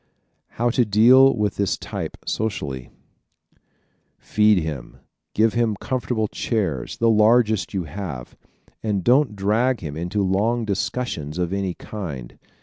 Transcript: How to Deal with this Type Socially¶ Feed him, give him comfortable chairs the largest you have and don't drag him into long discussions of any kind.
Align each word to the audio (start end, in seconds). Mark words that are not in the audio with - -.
How 0.57 0.71
to 0.71 0.83
Deal 0.83 1.35
with 1.37 1.57
this 1.57 1.77
Type 1.77 2.17
Socially¶ 2.25 2.89
Feed 4.17 4.57
him, 4.63 4.97
give 5.35 5.53
him 5.53 5.75
comfortable 5.75 6.27
chairs 6.27 6.97
the 6.97 7.07
largest 7.07 7.75
you 7.75 7.83
have 7.83 8.35
and 8.81 9.03
don't 9.03 9.35
drag 9.35 9.81
him 9.81 9.95
into 9.95 10.23
long 10.23 10.65
discussions 10.65 11.37
of 11.37 11.53
any 11.53 11.75
kind. 11.75 12.39